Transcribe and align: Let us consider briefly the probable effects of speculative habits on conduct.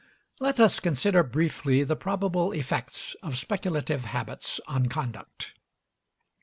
Let 0.39 0.59
us 0.59 0.79
consider 0.79 1.21
briefly 1.21 1.83
the 1.83 1.95
probable 1.95 2.53
effects 2.53 3.15
of 3.21 3.37
speculative 3.37 4.05
habits 4.05 4.59
on 4.67 4.87
conduct. 4.89 5.53